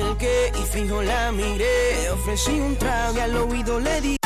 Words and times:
acerqué 0.00 0.52
y 0.54 0.62
fijo 0.66 1.02
la 1.02 1.32
miré. 1.32 2.10
Ofrecí 2.10 2.52
un 2.52 2.76
trago 2.76 3.20
al 3.20 3.36
oído 3.36 3.80
le 3.80 4.00
di. 4.00 4.16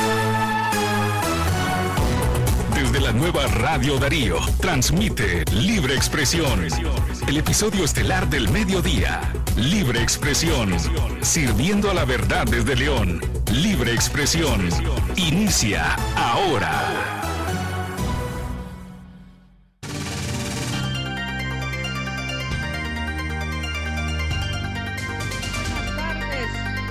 Desde 2.75 3.01
la 3.01 3.13
nueva 3.13 3.47
Radio 3.47 3.99
Darío, 3.99 4.37
transmite 4.61 5.45
Libre 5.53 5.95
Expresión. 5.95 6.67
El 7.27 7.37
episodio 7.37 7.85
estelar 7.85 8.29
del 8.29 8.49
mediodía. 8.51 9.21
Libre 9.57 10.03
Expresión. 10.03 10.75
Sirviendo 11.21 11.91
a 11.91 11.95
la 11.95 12.05
verdad 12.05 12.47
desde 12.47 12.77
León. 12.77 13.21
Libre 13.53 13.93
Expresión. 13.93 14.69
Inicia 15.17 15.95
ahora. 16.17 16.82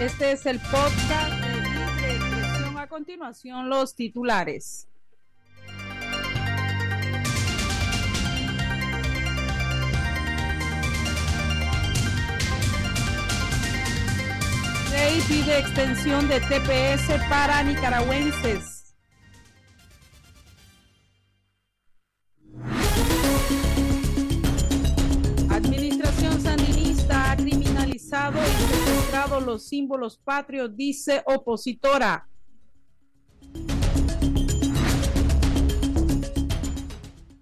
Este 0.02 0.32
es 0.32 0.48
el 0.48 0.58
podcast 0.58 1.44
de 2.02 2.16
Expresión. 2.16 2.76
A 2.80 2.88
continuación, 2.88 3.70
los 3.70 3.94
titulares. 3.94 4.88
Ley 14.90 15.22
pide 15.28 15.60
extensión 15.60 16.28
de 16.28 16.40
TPS 16.40 17.30
para 17.30 17.62
nicaragüenses. 17.62 18.81
Los 29.28 29.68
símbolos 29.68 30.18
patrios, 30.18 30.76
dice 30.76 31.22
opositora. 31.26 32.28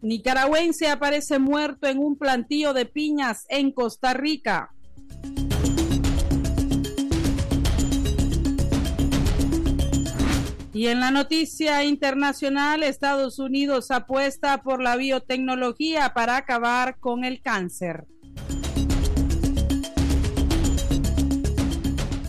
Nicaragüense 0.02 0.88
aparece 0.88 1.40
muerto 1.40 1.88
en 1.88 2.00
un 2.00 2.18
plantío 2.18 2.74
de 2.74 2.86
piñas 2.86 3.46
en 3.50 3.72
Costa 3.72 4.14
Rica. 4.14 4.72
Y 10.74 10.88
en 10.88 11.00
la 11.00 11.12
noticia 11.12 11.84
internacional, 11.84 12.84
Estados 12.84 13.40
Unidos 13.40 13.92
apuesta 13.92 14.62
por 14.64 14.82
la 14.82 14.96
biotecnología 14.96 16.14
para 16.14 16.38
acabar 16.38 17.00
con 17.00 17.26
el 17.26 17.42
cáncer. 17.42 18.06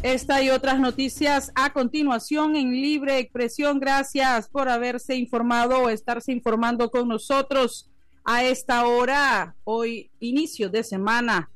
Esta 0.02 0.42
y 0.42 0.48
otras 0.48 0.80
noticias 0.80 1.52
a 1.54 1.74
continuación 1.74 2.56
en 2.56 2.72
libre 2.72 3.18
expresión. 3.18 3.78
Gracias 3.78 4.48
por 4.48 4.70
haberse 4.70 5.14
informado 5.14 5.82
o 5.82 5.88
estarse 5.90 6.32
informando 6.32 6.90
con 6.90 7.06
nosotros 7.06 7.90
a 8.24 8.42
esta 8.42 8.86
hora, 8.86 9.54
hoy 9.64 10.10
inicio 10.18 10.70
de 10.70 10.84
semana, 10.84 11.50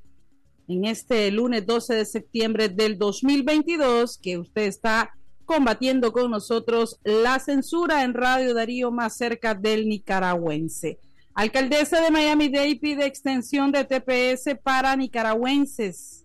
en 0.68 0.84
este 0.84 1.30
lunes 1.30 1.64
12 1.64 1.94
de 1.94 2.04
septiembre 2.04 2.68
del 2.68 2.98
2022, 2.98 4.18
que 4.18 4.36
usted 4.36 4.62
está 4.62 5.16
combatiendo 5.46 6.12
con 6.12 6.30
nosotros 6.30 6.98
la 7.02 7.38
censura 7.38 8.02
en 8.02 8.12
Radio 8.12 8.52
Darío 8.52 8.90
más 8.90 9.16
cerca 9.16 9.54
del 9.54 9.88
nicaragüense. 9.88 10.98
Alcaldesa 11.32 12.00
de 12.02 12.10
Miami-Dade 12.10 12.76
pide 12.76 13.06
extensión 13.06 13.72
de 13.72 13.84
TPS 13.84 14.54
para 14.62 14.94
nicaragüenses. 14.96 16.23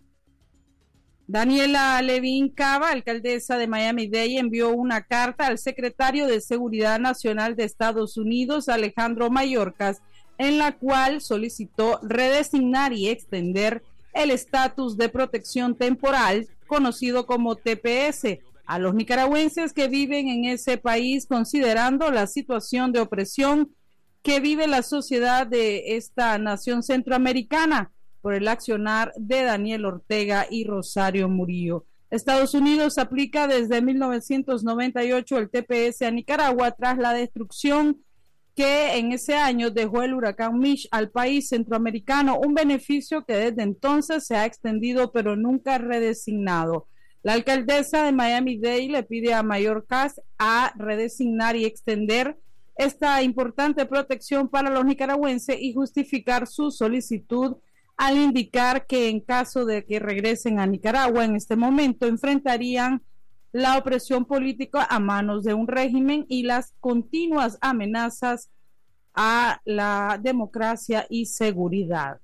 Daniela 1.30 2.02
Levin 2.02 2.50
Cava, 2.50 2.90
alcaldesa 2.90 3.60
de 3.60 3.68
Miami-Dade, 3.68 4.40
envió 4.40 4.72
una 4.72 5.04
carta 5.04 5.46
al 5.46 5.60
secretario 5.60 6.26
de 6.26 6.42
Seguridad 6.42 7.00
Nacional 7.00 7.56
de 7.56 7.66
Estados 7.66 8.18
Unidos, 8.18 8.68
Alejandro 8.68 9.30
Mayorkas, 9.30 10.02
en 10.40 10.58
la 10.58 10.72
cual 10.72 11.22
solicitó 11.22 12.00
redesignar 12.02 12.94
y 12.94 13.10
extender 13.10 13.84
el 14.14 14.32
estatus 14.32 14.98
de 14.98 15.10
protección 15.10 15.76
temporal, 15.76 16.48
conocido 16.66 17.28
como 17.28 17.56
TPS, 17.56 18.40
a 18.66 18.80
los 18.80 18.96
nicaragüenses 18.96 19.72
que 19.72 19.88
viven 19.88 20.30
en 20.30 20.46
ese 20.46 20.80
país, 20.80 21.28
considerando 21.28 22.10
la 22.10 22.26
situación 22.26 22.92
de 22.92 23.02
opresión 23.02 23.70
que 24.24 24.40
vive 24.40 24.66
la 24.66 24.82
sociedad 24.82 25.46
de 25.46 25.96
esta 25.96 26.40
nación 26.40 26.82
centroamericana 26.82 27.92
por 28.22 28.34
el 28.34 28.48
accionar 28.48 29.14
de 29.16 29.44
Daniel 29.44 29.86
Ortega 29.86 30.48
y 30.50 30.66
Rosario 30.66 31.30
Murillo. 31.30 31.86
Estados 32.10 32.54
Unidos 32.54 32.98
aplica 32.98 33.48
desde 33.48 33.82
1998 33.82 35.38
el 35.38 35.50
TPS 35.50 36.02
a 36.02 36.12
Nicaragua 36.12 36.72
tras 36.72 36.98
la 36.98 37.14
destrucción 37.14 38.04
que 38.56 38.98
en 38.98 39.12
ese 39.12 39.36
año 39.36 39.70
dejó 39.70 40.02
el 40.02 40.14
huracán 40.14 40.60
Mitch 40.60 40.88
al 40.92 41.12
país 41.12 41.48
centroamericano, 41.50 42.40
un 42.40 42.54
beneficio 42.54 43.24
que 43.24 43.36
desde 43.36 43.64
entonces 43.64 44.26
se 44.26 44.36
ha 44.36 44.46
extendido 44.46 45.12
pero 45.12 45.36
nunca 45.36 45.78
redesignado. 45.78 46.88
La 47.22 47.34
alcaldesa 47.34 48.04
de 48.04 48.12
Miami-Dade 48.12 48.90
le 48.90 49.04
pide 49.04 49.34
a 49.34 49.44
Mayorkas 49.44 50.20
a 50.38 50.74
redesignar 50.78 51.56
y 51.56 51.66
extender 51.66 52.38
esta 52.76 53.22
importante 53.24 53.86
protección 53.86 54.48
para 54.48 54.70
los 54.70 54.86
nicaragüenses 54.86 55.58
y 55.60 55.74
justificar 55.74 56.48
su 56.48 56.72
solicitud 56.72 57.58
al 58.00 58.18
indicar 58.18 58.86
que 58.88 59.10
en 59.10 59.20
caso 59.20 59.66
de 59.66 59.86
que 59.86 60.00
regresen 60.00 60.58
a 60.58 60.66
Nicaragua 60.66 61.26
en 61.26 61.36
este 61.36 61.58
momento 61.58 62.08
enfrentarían 62.08 63.04
la 63.52 63.78
opresión 63.78 64.24
política 64.24 64.88
a 64.90 65.00
manos 65.00 65.44
de 65.44 65.54
un 65.54 65.68
régimen 65.68 66.26
y 66.30 66.44
las 66.44 66.74
continuas 66.80 67.58
amenazas 67.60 68.50
a 69.14 69.60
la 69.66 70.18
democracia 70.22 71.08
y 71.10 71.26
seguridad. 71.26 72.22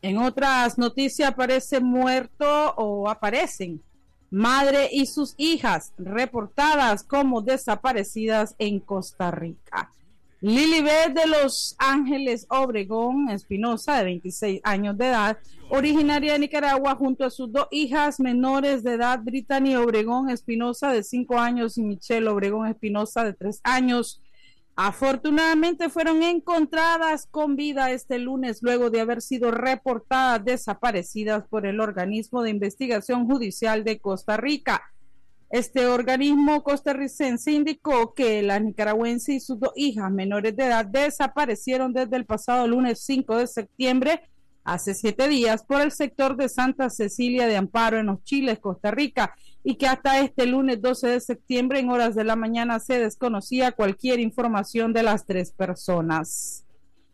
En 0.00 0.16
otras 0.16 0.78
noticias 0.78 1.28
aparece 1.28 1.78
muerto 1.78 2.72
o 2.78 3.10
aparecen 3.10 3.82
madre 4.30 4.88
y 4.90 5.04
sus 5.04 5.34
hijas 5.36 5.92
reportadas 5.98 7.04
como 7.04 7.42
desaparecidas 7.42 8.54
en 8.58 8.80
Costa 8.80 9.30
Rica. 9.30 9.90
Lilibet 10.44 11.14
de 11.14 11.26
Los 11.26 11.74
Ángeles 11.78 12.46
Obregón 12.50 13.30
Espinosa, 13.30 13.96
de 13.96 14.04
26 14.04 14.60
años 14.62 14.98
de 14.98 15.06
edad, 15.06 15.38
originaria 15.70 16.34
de 16.34 16.38
Nicaragua, 16.38 16.94
junto 16.96 17.24
a 17.24 17.30
sus 17.30 17.50
dos 17.50 17.66
hijas 17.70 18.20
menores 18.20 18.82
de 18.82 18.92
edad, 18.92 19.20
Brittany 19.22 19.74
Obregón 19.76 20.28
Espinosa, 20.28 20.92
de 20.92 21.02
5 21.02 21.38
años, 21.38 21.78
y 21.78 21.82
Michelle 21.82 22.28
Obregón 22.28 22.66
Espinosa, 22.66 23.24
de 23.24 23.32
3 23.32 23.62
años. 23.64 24.20
Afortunadamente 24.76 25.88
fueron 25.88 26.22
encontradas 26.22 27.26
con 27.30 27.56
vida 27.56 27.90
este 27.90 28.18
lunes 28.18 28.58
luego 28.60 28.90
de 28.90 29.00
haber 29.00 29.22
sido 29.22 29.50
reportadas 29.50 30.44
desaparecidas 30.44 31.46
por 31.48 31.64
el 31.64 31.80
organismo 31.80 32.42
de 32.42 32.50
investigación 32.50 33.26
judicial 33.26 33.82
de 33.82 33.98
Costa 33.98 34.36
Rica. 34.36 34.82
Este 35.54 35.86
organismo 35.86 36.64
costarricense 36.64 37.52
indicó 37.52 38.12
que 38.12 38.42
la 38.42 38.58
nicaragüense 38.58 39.34
y 39.34 39.38
sus 39.38 39.60
dos 39.60 39.70
hijas 39.76 40.10
menores 40.10 40.56
de 40.56 40.64
edad 40.64 40.84
desaparecieron 40.84 41.92
desde 41.92 42.16
el 42.16 42.24
pasado 42.24 42.66
lunes 42.66 43.04
5 43.04 43.36
de 43.36 43.46
septiembre, 43.46 44.22
hace 44.64 44.94
siete 44.94 45.28
días, 45.28 45.62
por 45.62 45.80
el 45.80 45.92
sector 45.92 46.36
de 46.36 46.48
Santa 46.48 46.90
Cecilia 46.90 47.46
de 47.46 47.56
Amparo 47.56 48.00
en 48.00 48.06
los 48.06 48.24
Chiles, 48.24 48.58
Costa 48.58 48.90
Rica, 48.90 49.36
y 49.62 49.76
que 49.76 49.86
hasta 49.86 50.18
este 50.18 50.46
lunes 50.46 50.82
12 50.82 51.06
de 51.06 51.20
septiembre 51.20 51.78
en 51.78 51.88
horas 51.88 52.16
de 52.16 52.24
la 52.24 52.34
mañana 52.34 52.80
se 52.80 52.98
desconocía 52.98 53.70
cualquier 53.70 54.18
información 54.18 54.92
de 54.92 55.04
las 55.04 55.24
tres 55.24 55.52
personas. 55.52 56.64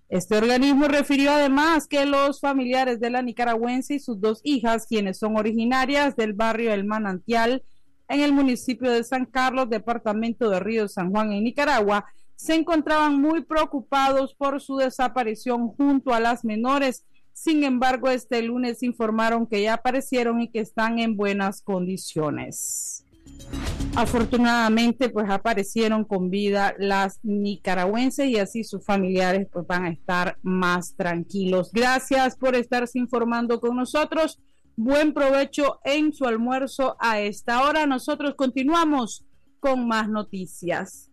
Este 0.08 0.38
organismo 0.38 0.88
refirió 0.88 1.32
además 1.32 1.86
que 1.86 2.06
los 2.06 2.40
familiares 2.40 3.00
de 3.00 3.10
la 3.10 3.20
nicaragüense 3.20 3.96
y 3.96 4.00
sus 4.00 4.18
dos 4.18 4.40
hijas, 4.44 4.86
quienes 4.86 5.18
son 5.18 5.36
originarias 5.36 6.16
del 6.16 6.32
barrio 6.32 6.72
El 6.72 6.86
Manantial, 6.86 7.62
en 8.10 8.20
el 8.20 8.32
municipio 8.32 8.90
de 8.90 9.04
San 9.04 9.24
Carlos, 9.24 9.70
departamento 9.70 10.50
de 10.50 10.58
Río 10.58 10.88
San 10.88 11.12
Juan, 11.12 11.32
en 11.32 11.44
Nicaragua, 11.44 12.06
se 12.34 12.54
encontraban 12.54 13.20
muy 13.20 13.42
preocupados 13.42 14.34
por 14.34 14.60
su 14.60 14.76
desaparición 14.76 15.68
junto 15.68 16.12
a 16.12 16.18
las 16.18 16.44
menores. 16.44 17.04
Sin 17.32 17.62
embargo, 17.62 18.08
este 18.08 18.42
lunes 18.42 18.82
informaron 18.82 19.46
que 19.46 19.62
ya 19.62 19.74
aparecieron 19.74 20.40
y 20.40 20.48
que 20.48 20.58
están 20.58 20.98
en 20.98 21.16
buenas 21.16 21.62
condiciones. 21.62 23.04
Afortunadamente, 23.94 25.08
pues 25.08 25.30
aparecieron 25.30 26.04
con 26.04 26.30
vida 26.30 26.74
las 26.78 27.20
nicaragüenses 27.22 28.28
y 28.28 28.38
así 28.38 28.64
sus 28.64 28.84
familiares 28.84 29.46
pues 29.52 29.66
van 29.66 29.84
a 29.84 29.90
estar 29.90 30.36
más 30.42 30.94
tranquilos. 30.96 31.70
Gracias 31.72 32.36
por 32.36 32.56
estarse 32.56 32.98
informando 32.98 33.60
con 33.60 33.76
nosotros. 33.76 34.40
Buen 34.76 35.12
provecho 35.12 35.80
en 35.84 36.12
su 36.12 36.24
almuerzo 36.24 36.96
a 36.98 37.20
esta 37.20 37.62
hora. 37.64 37.86
Nosotros 37.86 38.34
continuamos 38.34 39.26
con 39.60 39.86
más 39.86 40.08
noticias. 40.08 41.10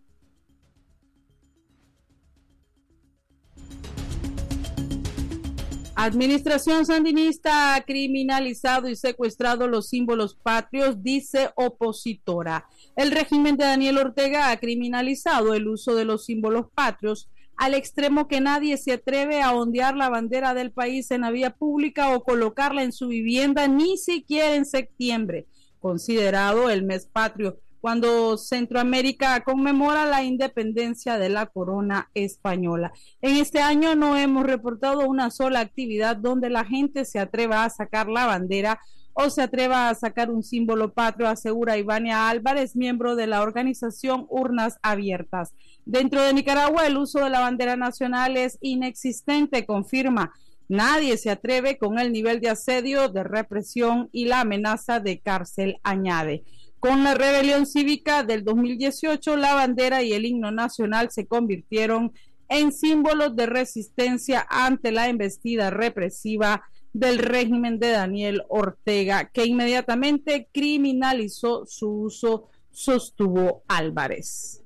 Administración 6.00 6.86
sandinista 6.86 7.74
ha 7.74 7.80
criminalizado 7.80 8.88
y 8.88 8.94
secuestrado 8.94 9.66
los 9.66 9.88
símbolos 9.88 10.36
patrios, 10.36 11.02
dice 11.02 11.50
opositora. 11.56 12.68
El 12.94 13.10
régimen 13.10 13.56
de 13.56 13.64
Daniel 13.64 13.98
Ortega 13.98 14.52
ha 14.52 14.56
criminalizado 14.58 15.54
el 15.54 15.66
uso 15.66 15.96
de 15.96 16.04
los 16.04 16.24
símbolos 16.24 16.66
patrios 16.72 17.28
al 17.58 17.74
extremo 17.74 18.28
que 18.28 18.40
nadie 18.40 18.78
se 18.78 18.92
atreve 18.92 19.42
a 19.42 19.52
ondear 19.52 19.96
la 19.96 20.08
bandera 20.08 20.54
del 20.54 20.70
país 20.70 21.10
en 21.10 21.22
la 21.22 21.30
vía 21.30 21.50
pública 21.50 22.14
o 22.14 22.22
colocarla 22.22 22.84
en 22.84 22.92
su 22.92 23.08
vivienda, 23.08 23.66
ni 23.68 23.98
siquiera 23.98 24.54
en 24.54 24.64
septiembre, 24.64 25.46
considerado 25.80 26.70
el 26.70 26.84
mes 26.84 27.06
patrio 27.06 27.58
cuando 27.80 28.36
Centroamérica 28.36 29.40
conmemora 29.44 30.04
la 30.04 30.22
independencia 30.22 31.18
de 31.18 31.28
la 31.28 31.46
corona 31.46 32.10
española. 32.14 32.92
En 33.20 33.36
este 33.36 33.60
año 33.60 33.94
no 33.94 34.16
hemos 34.16 34.44
reportado 34.44 35.08
una 35.08 35.30
sola 35.30 35.60
actividad 35.60 36.16
donde 36.16 36.50
la 36.50 36.64
gente 36.64 37.04
se 37.04 37.18
atreva 37.18 37.64
a 37.64 37.70
sacar 37.70 38.08
la 38.08 38.26
bandera 38.26 38.80
o 39.20 39.30
se 39.30 39.42
atreva 39.42 39.88
a 39.88 39.94
sacar 39.96 40.30
un 40.30 40.44
símbolo 40.44 40.92
patrio, 40.92 41.26
asegura 41.26 41.76
Ivania 41.76 42.28
Álvarez, 42.28 42.76
miembro 42.76 43.16
de 43.16 43.26
la 43.26 43.42
organización 43.42 44.26
Urnas 44.28 44.78
Abiertas. 44.80 45.54
Dentro 45.84 46.22
de 46.22 46.32
Nicaragua, 46.32 46.86
el 46.86 46.96
uso 46.96 47.24
de 47.24 47.30
la 47.30 47.40
bandera 47.40 47.74
nacional 47.74 48.36
es 48.36 48.58
inexistente, 48.60 49.66
confirma. 49.66 50.32
Nadie 50.68 51.16
se 51.16 51.30
atreve 51.30 51.78
con 51.78 51.98
el 51.98 52.12
nivel 52.12 52.40
de 52.40 52.50
asedio, 52.50 53.08
de 53.08 53.24
represión 53.24 54.08
y 54.12 54.26
la 54.26 54.42
amenaza 54.42 55.00
de 55.00 55.18
cárcel, 55.18 55.78
añade. 55.82 56.44
Con 56.78 57.02
la 57.02 57.14
rebelión 57.14 57.66
cívica 57.66 58.22
del 58.22 58.44
2018, 58.44 59.36
la 59.36 59.54
bandera 59.54 60.00
y 60.04 60.12
el 60.12 60.26
himno 60.26 60.52
nacional 60.52 61.10
se 61.10 61.26
convirtieron 61.26 62.12
en 62.48 62.70
símbolos 62.70 63.34
de 63.34 63.46
resistencia 63.46 64.46
ante 64.48 64.92
la 64.92 65.08
embestida 65.08 65.70
represiva 65.70 66.62
del 66.98 67.18
régimen 67.18 67.78
de 67.78 67.90
Daniel 67.90 68.42
Ortega, 68.48 69.30
que 69.32 69.46
inmediatamente 69.46 70.48
criminalizó 70.52 71.64
su 71.66 71.88
uso, 71.88 72.48
sostuvo 72.70 73.62
Álvarez. 73.68 74.64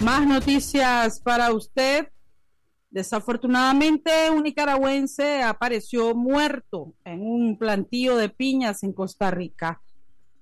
Más 0.00 0.26
noticias 0.26 1.20
para 1.20 1.52
usted. 1.52 2.08
Desafortunadamente, 2.90 4.30
un 4.30 4.42
nicaragüense 4.42 5.42
apareció 5.42 6.14
muerto 6.14 6.94
en 7.04 7.22
un 7.22 7.58
plantío 7.58 8.16
de 8.16 8.28
piñas 8.28 8.82
en 8.82 8.92
Costa 8.92 9.30
Rica. 9.30 9.80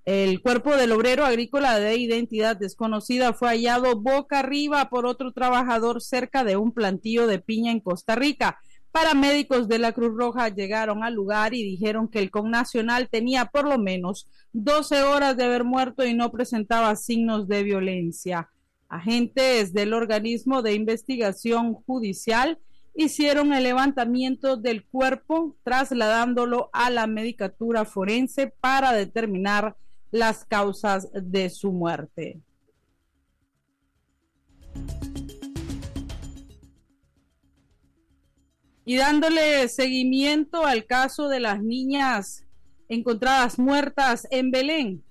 El 0.04 0.42
cuerpo 0.42 0.76
del 0.76 0.92
obrero 0.92 1.24
agrícola 1.24 1.78
de 1.78 1.96
identidad 1.96 2.56
desconocida 2.56 3.32
fue 3.32 3.48
hallado 3.48 3.98
boca 3.98 4.40
arriba 4.40 4.90
por 4.90 5.06
otro 5.06 5.32
trabajador 5.32 6.02
cerca 6.02 6.44
de 6.44 6.56
un 6.58 6.72
plantío 6.72 7.26
de 7.26 7.38
piña 7.38 7.72
en 7.72 7.80
Costa 7.80 8.14
Rica. 8.14 8.58
Paramédicos 8.94 9.66
de 9.66 9.80
la 9.80 9.90
Cruz 9.90 10.16
Roja 10.16 10.50
llegaron 10.50 11.02
al 11.02 11.14
lugar 11.14 11.52
y 11.52 11.64
dijeron 11.64 12.06
que 12.06 12.20
el 12.20 12.30
connacional 12.30 13.08
tenía 13.08 13.46
por 13.46 13.68
lo 13.68 13.76
menos 13.76 14.28
12 14.52 15.02
horas 15.02 15.36
de 15.36 15.42
haber 15.42 15.64
muerto 15.64 16.06
y 16.06 16.14
no 16.14 16.30
presentaba 16.30 16.94
signos 16.94 17.48
de 17.48 17.64
violencia. 17.64 18.50
Agentes 18.88 19.72
del 19.72 19.94
organismo 19.94 20.62
de 20.62 20.74
investigación 20.74 21.74
judicial 21.74 22.60
hicieron 22.94 23.52
el 23.52 23.64
levantamiento 23.64 24.56
del 24.56 24.84
cuerpo, 24.84 25.56
trasladándolo 25.64 26.70
a 26.72 26.88
la 26.88 27.08
medicatura 27.08 27.84
forense 27.84 28.54
para 28.60 28.92
determinar 28.92 29.74
las 30.12 30.44
causas 30.44 31.08
de 31.12 31.50
su 31.50 31.72
muerte. 31.72 32.38
Y 38.84 38.96
dándole 38.96 39.68
seguimiento 39.68 40.66
al 40.66 40.84
caso 40.84 41.28
de 41.28 41.40
las 41.40 41.62
niñas 41.62 42.44
encontradas 42.88 43.58
muertas 43.58 44.26
en 44.30 44.50
Belén, 44.50 45.02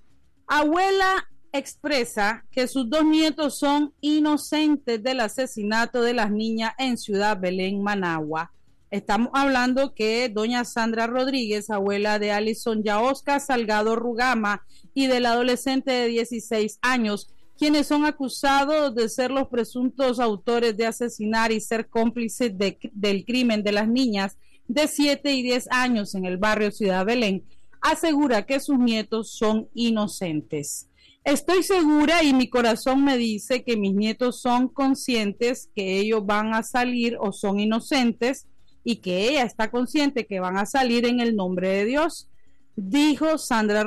abuela 0.46 1.28
expresa 1.52 2.44
que 2.50 2.66
sus 2.66 2.88
dos 2.90 3.04
nietos 3.04 3.58
son 3.58 3.92
inocentes 4.00 5.02
del 5.02 5.20
asesinato 5.20 6.02
de 6.02 6.14
las 6.14 6.30
niñas 6.30 6.72
en 6.78 6.98
Ciudad 6.98 7.38
Belén, 7.38 7.82
Managua. 7.82 8.52
Estamos 8.90 9.30
hablando 9.34 9.94
que 9.94 10.28
doña 10.28 10.64
Sandra 10.64 11.08
Rodríguez, 11.08 11.70
abuela 11.70 12.20
de 12.20 12.30
Alison 12.30 12.84
Yaosca 12.84 13.40
Salgado 13.40 13.96
Rugama 13.96 14.64
y 14.94 15.08
del 15.08 15.26
adolescente 15.26 15.90
de 15.90 16.06
16 16.06 16.78
años, 16.80 17.33
quienes 17.58 17.86
son 17.86 18.04
acusados 18.04 18.94
de 18.94 19.08
ser 19.08 19.30
los 19.30 19.48
presuntos 19.48 20.18
autores 20.18 20.76
de 20.76 20.86
asesinar 20.86 21.52
y 21.52 21.60
ser 21.60 21.88
cómplices 21.88 22.52
del 22.56 23.24
crimen 23.24 23.62
de 23.62 23.72
las 23.72 23.88
niñas 23.88 24.36
de 24.66 24.88
7 24.88 25.32
y 25.32 25.42
10 25.42 25.68
años 25.70 26.14
en 26.14 26.24
el 26.24 26.36
barrio 26.36 26.70
Ciudad 26.70 27.04
Belén, 27.04 27.44
asegura 27.80 28.46
que 28.46 28.60
sus 28.60 28.78
nietos 28.78 29.30
son 29.30 29.68
inocentes. 29.74 30.88
Estoy 31.22 31.62
segura 31.62 32.22
y 32.22 32.34
mi 32.34 32.48
corazón 32.48 33.04
me 33.04 33.16
dice 33.16 33.62
que 33.62 33.76
mis 33.76 33.94
nietos 33.94 34.40
son 34.40 34.68
conscientes 34.68 35.70
que 35.74 35.98
ellos 35.98 36.24
van 36.26 36.54
a 36.54 36.62
salir 36.62 37.16
o 37.18 37.32
son 37.32 37.60
inocentes 37.60 38.46
y 38.84 38.96
que 38.96 39.30
ella 39.30 39.44
está 39.44 39.70
consciente 39.70 40.26
que 40.26 40.40
van 40.40 40.58
a 40.58 40.66
salir 40.66 41.06
en 41.06 41.20
el 41.20 41.34
nombre 41.34 41.68
de 41.68 41.84
Dios, 41.86 42.28
dijo 42.76 43.38
Sandra 43.38 43.84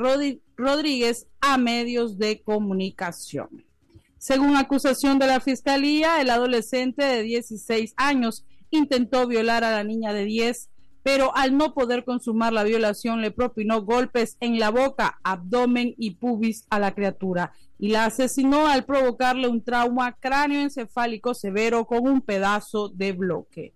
Rodríguez 0.57 1.27
a 1.39 1.57
medios 1.57 2.17
de 2.17 2.41
comunicación. 2.41 3.63
Según 4.17 4.55
acusación 4.55 5.19
de 5.19 5.27
la 5.27 5.39
fiscalía, 5.39 6.19
el 6.19 6.29
adolescente 6.29 7.03
de 7.03 7.21
16 7.21 7.93
años 7.95 8.45
intentó 8.71 9.27
violar 9.27 9.63
a 9.63 9.71
la 9.71 9.83
niña 9.83 10.11
de 10.11 10.25
10, 10.25 10.69
pero 11.03 11.33
al 11.35 11.55
no 11.55 11.73
poder 11.73 12.03
consumar 12.03 12.51
la 12.51 12.63
violación 12.63 13.21
le 13.21 13.31
propinó 13.31 13.83
golpes 13.83 14.35
en 14.41 14.59
la 14.59 14.71
boca, 14.71 15.19
abdomen 15.23 15.93
y 15.97 16.15
pubis 16.15 16.65
a 16.69 16.79
la 16.79 16.93
criatura 16.93 17.53
y 17.79 17.89
la 17.89 18.05
asesinó 18.05 18.67
al 18.67 18.85
provocarle 18.85 19.47
un 19.47 19.63
trauma 19.63 20.13
cráneoencefálico 20.19 21.33
severo 21.33 21.85
con 21.85 22.07
un 22.07 22.21
pedazo 22.21 22.89
de 22.89 23.13
bloque. 23.13 23.73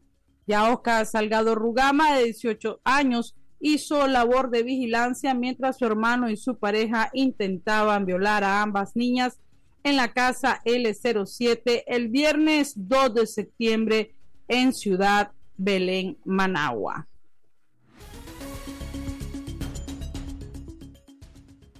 Ya 0.48 0.72
Oscar 0.72 1.06
Salgado 1.06 1.56
Rugama, 1.56 2.16
de 2.16 2.26
18 2.26 2.82
años, 2.84 3.36
hizo 3.62 4.08
labor 4.08 4.50
de 4.50 4.64
vigilancia 4.64 5.34
mientras 5.34 5.78
su 5.78 5.86
hermano 5.86 6.30
y 6.30 6.38
su 6.38 6.58
pareja 6.58 7.10
intentaban 7.14 8.06
violar 8.06 8.44
a 8.44 8.62
ambas 8.62 8.96
niñas 8.96 9.38
en 9.84 9.96
la 9.96 10.14
casa 10.14 10.62
L07 10.66 11.84
el 11.86 12.10
viernes 12.10 12.74
2 12.76 13.14
de 13.14 13.28
septiembre 13.28 14.16
en 14.48 14.74
Ciudad 14.74 15.32
Belén, 15.58 16.18
Managua. 16.26 17.08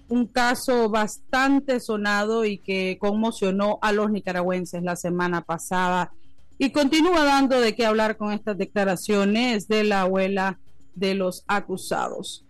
Un 0.08 0.28
caso 0.28 0.90
bastante 0.90 1.80
sonado 1.80 2.46
y 2.46 2.58
que 2.58 2.98
conmocionó 3.00 3.80
a 3.82 3.92
los 3.92 4.12
nicaragüenses 4.12 4.84
la 4.84 4.96
semana 4.96 5.42
pasada 5.42 6.12
y 6.58 6.72
continúa 6.72 7.24
dando 7.24 7.60
de 7.60 7.76
qué 7.76 7.86
hablar 7.86 8.18
con 8.18 8.32
estas 8.34 8.58
declaraciones 8.58 9.68
de 9.68 9.84
la 9.84 10.02
abuela 10.02 10.60
de 10.96 11.16
los 11.16 11.44
acusados. 11.48 12.46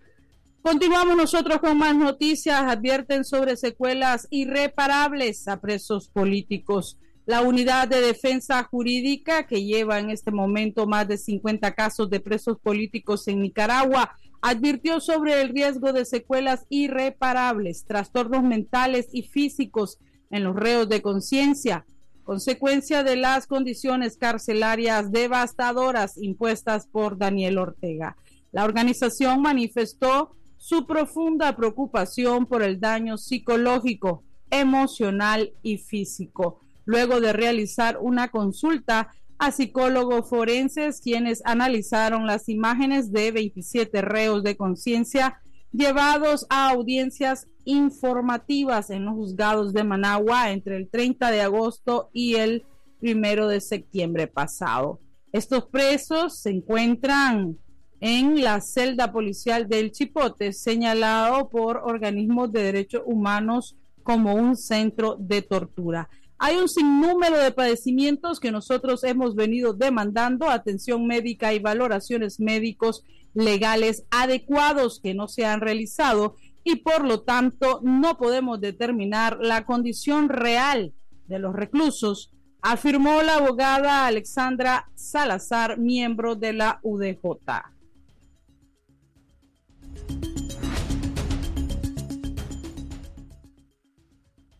Continuamos 0.62 1.16
nosotros 1.16 1.58
con 1.58 1.76
más 1.76 1.96
noticias. 1.96 2.62
Advierten 2.62 3.24
sobre 3.24 3.56
secuelas 3.56 4.28
irreparables 4.30 5.48
a 5.48 5.60
presos 5.60 6.08
políticos. 6.08 6.98
La 7.26 7.42
unidad 7.42 7.88
de 7.88 8.00
defensa 8.00 8.62
jurídica, 8.62 9.46
que 9.46 9.64
lleva 9.64 9.98
en 9.98 10.10
este 10.10 10.30
momento 10.30 10.86
más 10.86 11.08
de 11.08 11.18
50 11.18 11.72
casos 11.72 12.10
de 12.10 12.20
presos 12.20 12.58
políticos 12.60 13.26
en 13.26 13.40
Nicaragua, 13.40 14.16
advirtió 14.40 15.00
sobre 15.00 15.40
el 15.40 15.50
riesgo 15.50 15.92
de 15.92 16.04
secuelas 16.04 16.66
irreparables, 16.68 17.84
trastornos 17.84 18.42
mentales 18.42 19.08
y 19.12 19.22
físicos 19.22 19.98
en 20.30 20.44
los 20.44 20.56
reos 20.56 20.88
de 20.88 21.02
conciencia, 21.02 21.86
consecuencia 22.24 23.02
de 23.02 23.16
las 23.16 23.46
condiciones 23.46 24.16
carcelarias 24.16 25.10
devastadoras 25.10 26.16
impuestas 26.16 26.86
por 26.86 27.18
Daniel 27.18 27.58
Ortega. 27.58 28.16
La 28.52 28.64
organización 28.64 29.42
manifestó 29.42 30.36
su 30.56 30.86
profunda 30.86 31.56
preocupación 31.56 32.46
por 32.46 32.62
el 32.62 32.78
daño 32.78 33.18
psicológico, 33.18 34.22
emocional 34.50 35.52
y 35.62 35.78
físico, 35.78 36.60
luego 36.84 37.20
de 37.20 37.32
realizar 37.32 37.98
una 38.00 38.28
consulta 38.28 39.08
a 39.38 39.50
psicólogos 39.50 40.28
forenses 40.28 41.00
quienes 41.00 41.42
analizaron 41.44 42.26
las 42.28 42.48
imágenes 42.48 43.10
de 43.10 43.32
27 43.32 44.02
reos 44.02 44.44
de 44.44 44.56
conciencia 44.56 45.40
llevados 45.72 46.46
a 46.50 46.70
audiencias 46.70 47.46
informativas 47.64 48.90
en 48.90 49.04
los 49.04 49.14
juzgados 49.14 49.72
de 49.72 49.84
Managua 49.84 50.50
entre 50.50 50.76
el 50.76 50.88
30 50.88 51.30
de 51.30 51.40
agosto 51.40 52.10
y 52.12 52.34
el 52.34 52.64
primero 53.00 53.48
de 53.48 53.60
septiembre 53.60 54.26
pasado. 54.26 55.00
Estos 55.32 55.66
presos 55.66 56.40
se 56.40 56.50
encuentran 56.50 57.58
en 58.00 58.42
la 58.42 58.60
celda 58.60 59.12
policial 59.12 59.68
del 59.68 59.92
Chipote, 59.92 60.52
señalado 60.52 61.48
por 61.48 61.78
organismos 61.84 62.52
de 62.52 62.62
derechos 62.62 63.02
humanos 63.06 63.76
como 64.02 64.34
un 64.34 64.56
centro 64.56 65.16
de 65.18 65.42
tortura. 65.42 66.08
Hay 66.38 66.56
un 66.56 66.68
sinnúmero 66.68 67.38
de 67.38 67.52
padecimientos 67.52 68.40
que 68.40 68.50
nosotros 68.50 69.04
hemos 69.04 69.36
venido 69.36 69.72
demandando, 69.72 70.50
atención 70.50 71.06
médica 71.06 71.54
y 71.54 71.60
valoraciones 71.60 72.40
médicos 72.40 73.04
legales 73.34 74.04
adecuados 74.10 75.00
que 75.00 75.14
no 75.14 75.28
se 75.28 75.44
han 75.44 75.60
realizado 75.60 76.36
y 76.64 76.76
por 76.76 77.04
lo 77.04 77.22
tanto 77.22 77.80
no 77.82 78.16
podemos 78.18 78.60
determinar 78.60 79.38
la 79.40 79.64
condición 79.64 80.28
real 80.28 80.92
de 81.26 81.38
los 81.38 81.54
reclusos, 81.54 82.32
afirmó 82.60 83.22
la 83.22 83.36
abogada 83.36 84.06
Alexandra 84.06 84.90
Salazar, 84.94 85.78
miembro 85.78 86.36
de 86.36 86.52
la 86.52 86.78
UDJ. 86.82 87.72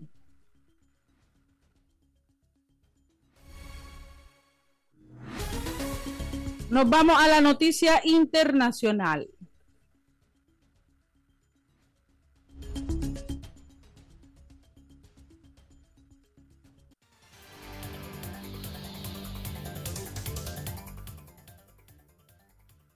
Nos 6.69 6.89
vamos 6.89 7.15
a 7.17 7.29
la 7.29 7.39
noticia 7.39 8.01
internacional. 8.03 9.29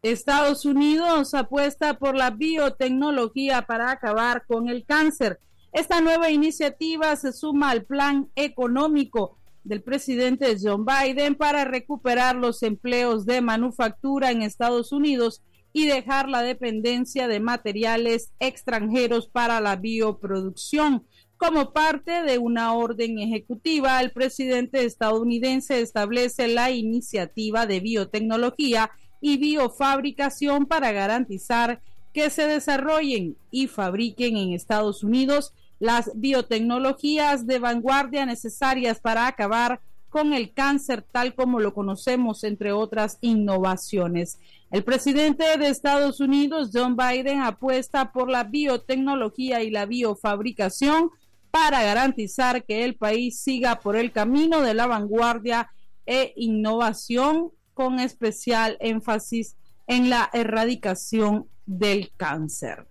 Estados 0.01 0.65
Unidos 0.65 1.33
apuesta 1.33 1.97
por 1.97 2.15
la 2.15 2.31
biotecnología 2.31 3.61
para 3.61 3.91
acabar 3.91 4.45
con 4.47 4.67
el 4.67 4.85
cáncer. 4.85 5.39
Esta 5.71 6.01
nueva 6.01 6.29
iniciativa 6.29 7.15
se 7.15 7.31
suma 7.31 7.69
al 7.69 7.85
plan 7.85 8.29
económico 8.35 9.37
del 9.63 9.81
presidente 9.81 10.57
John 10.61 10.85
Biden 10.85 11.35
para 11.35 11.65
recuperar 11.65 12.35
los 12.35 12.63
empleos 12.63 13.25
de 13.25 13.41
manufactura 13.41 14.31
en 14.31 14.41
Estados 14.41 14.91
Unidos 14.91 15.41
y 15.73 15.85
dejar 15.85 16.27
la 16.27 16.41
dependencia 16.41 17.27
de 17.27 17.39
materiales 17.39 18.31
extranjeros 18.39 19.27
para 19.27 19.61
la 19.61 19.75
bioproducción. 19.75 21.05
Como 21.37 21.73
parte 21.73 22.23
de 22.23 22.37
una 22.37 22.73
orden 22.73 23.19
ejecutiva, 23.19 23.99
el 24.01 24.11
presidente 24.11 24.83
estadounidense 24.85 25.81
establece 25.81 26.47
la 26.47 26.71
iniciativa 26.71 27.65
de 27.65 27.79
biotecnología 27.79 28.91
y 29.21 29.37
biofabricación 29.37 30.65
para 30.65 30.91
garantizar 30.91 31.81
que 32.13 32.29
se 32.29 32.45
desarrollen 32.47 33.37
y 33.49 33.67
fabriquen 33.67 34.37
en 34.37 34.51
Estados 34.51 35.03
Unidos 35.03 35.53
las 35.81 36.11
biotecnologías 36.13 37.47
de 37.47 37.57
vanguardia 37.57 38.23
necesarias 38.27 39.00
para 39.00 39.25
acabar 39.25 39.81
con 40.09 40.31
el 40.31 40.53
cáncer 40.53 41.01
tal 41.01 41.33
como 41.33 41.59
lo 41.59 41.73
conocemos, 41.73 42.43
entre 42.43 42.71
otras 42.71 43.17
innovaciones. 43.19 44.38
El 44.69 44.83
presidente 44.83 45.57
de 45.57 45.69
Estados 45.69 46.19
Unidos, 46.19 46.69
John 46.71 46.95
Biden, 46.95 47.41
apuesta 47.41 48.11
por 48.11 48.29
la 48.29 48.43
biotecnología 48.43 49.63
y 49.63 49.71
la 49.71 49.88
biofabricación 49.88 51.09
para 51.50 51.81
garantizar 51.81 52.63
que 52.63 52.85
el 52.85 52.95
país 52.95 53.39
siga 53.39 53.79
por 53.79 53.95
el 53.95 54.11
camino 54.11 54.61
de 54.61 54.75
la 54.75 54.85
vanguardia 54.85 55.71
e 56.05 56.33
innovación 56.35 57.50
con 57.73 58.00
especial 58.00 58.77
énfasis 58.81 59.55
en 59.88 60.11
la 60.11 60.29
erradicación 60.31 61.47
del 61.65 62.11
cáncer. 62.15 62.85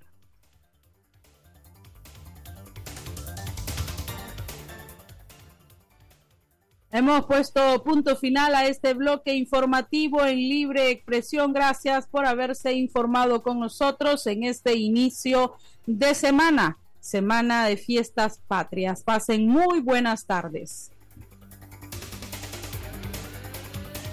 Hemos 6.93 7.25
puesto 7.27 7.85
punto 7.85 8.17
final 8.17 8.53
a 8.57 8.67
este 8.67 8.95
bloque 8.95 9.35
informativo 9.35 10.25
en 10.25 10.37
libre 10.37 10.91
expresión. 10.91 11.53
Gracias 11.53 12.09
por 12.09 12.27
haberse 12.27 12.73
informado 12.73 13.45
con 13.45 13.61
nosotros 13.61 14.27
en 14.27 14.43
este 14.43 14.75
inicio 14.75 15.55
de 15.87 16.17
semana, 16.17 16.79
semana 16.99 17.67
de 17.67 17.77
fiestas 17.77 18.41
patrias. 18.49 19.05
Pasen 19.05 19.47
muy 19.47 19.79
buenas 19.79 20.27
tardes. 20.27 20.91